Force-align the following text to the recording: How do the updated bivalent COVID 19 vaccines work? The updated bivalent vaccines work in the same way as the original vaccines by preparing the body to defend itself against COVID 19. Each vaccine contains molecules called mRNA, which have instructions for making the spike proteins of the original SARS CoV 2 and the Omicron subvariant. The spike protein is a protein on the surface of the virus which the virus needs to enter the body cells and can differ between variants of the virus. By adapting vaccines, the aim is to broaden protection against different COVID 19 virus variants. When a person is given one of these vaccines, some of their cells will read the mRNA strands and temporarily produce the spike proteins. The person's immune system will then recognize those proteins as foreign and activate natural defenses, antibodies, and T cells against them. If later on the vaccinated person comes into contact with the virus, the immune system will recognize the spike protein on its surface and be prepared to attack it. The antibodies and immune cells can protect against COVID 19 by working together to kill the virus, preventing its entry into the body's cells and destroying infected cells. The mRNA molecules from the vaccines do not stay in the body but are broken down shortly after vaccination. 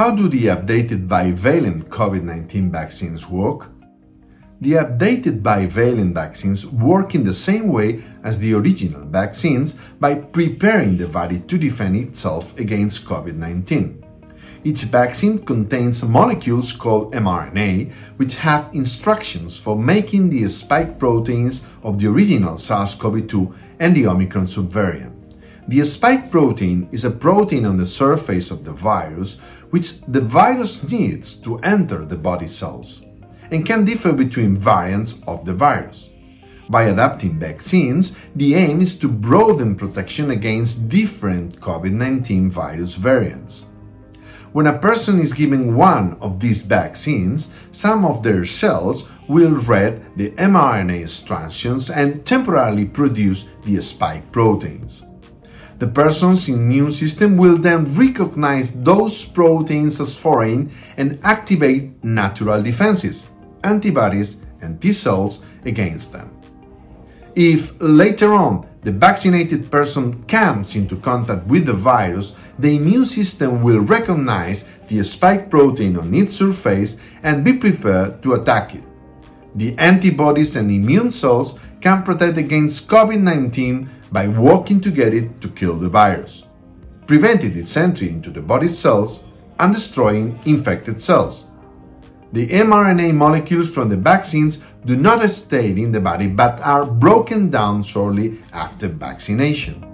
How 0.00 0.10
do 0.10 0.30
the 0.30 0.46
updated 0.46 1.08
bivalent 1.08 1.90
COVID 1.90 2.22
19 2.22 2.72
vaccines 2.72 3.28
work? 3.28 3.68
The 4.62 4.72
updated 4.84 5.42
bivalent 5.42 6.14
vaccines 6.14 6.64
work 6.64 7.14
in 7.14 7.22
the 7.22 7.34
same 7.34 7.68
way 7.68 8.02
as 8.24 8.38
the 8.38 8.54
original 8.54 9.04
vaccines 9.04 9.76
by 10.00 10.14
preparing 10.14 10.96
the 10.96 11.06
body 11.06 11.40
to 11.40 11.58
defend 11.58 11.96
itself 11.96 12.58
against 12.58 13.04
COVID 13.04 13.36
19. 13.36 14.02
Each 14.64 14.84
vaccine 14.84 15.38
contains 15.38 16.02
molecules 16.02 16.72
called 16.72 17.12
mRNA, 17.12 17.92
which 18.16 18.36
have 18.36 18.70
instructions 18.72 19.58
for 19.58 19.76
making 19.76 20.30
the 20.30 20.48
spike 20.48 20.98
proteins 20.98 21.60
of 21.82 21.98
the 21.98 22.06
original 22.06 22.56
SARS 22.56 22.94
CoV 22.94 23.28
2 23.28 23.54
and 23.80 23.94
the 23.94 24.06
Omicron 24.06 24.46
subvariant. 24.46 25.19
The 25.70 25.84
spike 25.84 26.32
protein 26.32 26.88
is 26.90 27.04
a 27.04 27.12
protein 27.12 27.64
on 27.64 27.76
the 27.76 27.86
surface 27.86 28.50
of 28.50 28.64
the 28.64 28.72
virus 28.72 29.38
which 29.70 30.02
the 30.02 30.20
virus 30.20 30.82
needs 30.90 31.34
to 31.42 31.60
enter 31.60 32.04
the 32.04 32.16
body 32.16 32.48
cells 32.48 33.04
and 33.52 33.64
can 33.64 33.84
differ 33.84 34.12
between 34.12 34.56
variants 34.56 35.22
of 35.28 35.44
the 35.44 35.54
virus. 35.54 36.10
By 36.68 36.90
adapting 36.90 37.38
vaccines, 37.38 38.16
the 38.34 38.56
aim 38.56 38.80
is 38.80 38.96
to 38.96 39.06
broaden 39.06 39.76
protection 39.76 40.32
against 40.32 40.88
different 40.88 41.60
COVID 41.60 41.92
19 41.92 42.50
virus 42.50 42.96
variants. 42.96 43.66
When 44.52 44.66
a 44.66 44.76
person 44.76 45.20
is 45.20 45.32
given 45.32 45.76
one 45.76 46.16
of 46.20 46.40
these 46.40 46.62
vaccines, 46.62 47.54
some 47.70 48.04
of 48.04 48.24
their 48.24 48.44
cells 48.44 49.08
will 49.28 49.54
read 49.54 50.02
the 50.16 50.32
mRNA 50.32 51.08
strands 51.08 51.90
and 51.90 52.26
temporarily 52.26 52.86
produce 52.86 53.50
the 53.64 53.80
spike 53.80 54.32
proteins. 54.32 55.04
The 55.80 55.86
person's 55.86 56.46
immune 56.50 56.92
system 56.92 57.38
will 57.38 57.56
then 57.56 57.94
recognize 57.96 58.72
those 58.84 59.24
proteins 59.24 59.98
as 59.98 60.14
foreign 60.14 60.70
and 60.98 61.18
activate 61.24 62.04
natural 62.04 62.62
defenses, 62.62 63.30
antibodies, 63.64 64.36
and 64.60 64.78
T 64.78 64.92
cells 64.92 65.42
against 65.64 66.12
them. 66.12 66.36
If 67.34 67.80
later 67.80 68.34
on 68.34 68.68
the 68.82 68.92
vaccinated 68.92 69.70
person 69.70 70.22
comes 70.24 70.76
into 70.76 70.96
contact 70.96 71.46
with 71.46 71.64
the 71.64 71.72
virus, 71.72 72.34
the 72.58 72.76
immune 72.76 73.06
system 73.06 73.62
will 73.62 73.80
recognize 73.80 74.68
the 74.88 75.02
spike 75.02 75.48
protein 75.48 75.96
on 75.96 76.12
its 76.12 76.36
surface 76.36 77.00
and 77.22 77.42
be 77.42 77.54
prepared 77.54 78.22
to 78.22 78.34
attack 78.34 78.74
it. 78.74 78.84
The 79.54 79.74
antibodies 79.78 80.56
and 80.56 80.70
immune 80.70 81.10
cells 81.10 81.58
can 81.80 82.02
protect 82.02 82.36
against 82.36 82.86
COVID 82.86 83.20
19 83.20 83.88
by 84.12 84.28
working 84.28 84.80
together 84.80 85.28
to 85.40 85.48
kill 85.50 85.76
the 85.76 85.88
virus, 85.88 86.44
preventing 87.06 87.56
its 87.56 87.76
entry 87.76 88.08
into 88.08 88.30
the 88.30 88.40
body's 88.40 88.78
cells 88.78 89.22
and 89.58 89.74
destroying 89.74 90.38
infected 90.44 91.00
cells. 91.00 91.44
The 92.32 92.48
mRNA 92.48 93.14
molecules 93.14 93.70
from 93.70 93.88
the 93.88 93.96
vaccines 93.96 94.62
do 94.86 94.96
not 94.96 95.28
stay 95.30 95.70
in 95.70 95.92
the 95.92 96.00
body 96.00 96.28
but 96.28 96.60
are 96.60 96.86
broken 96.86 97.50
down 97.50 97.82
shortly 97.82 98.38
after 98.52 98.88
vaccination. 98.88 99.84